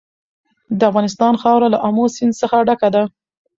[0.79, 3.03] د افغانستان خاوره له آمو سیند څخه ډکه ده.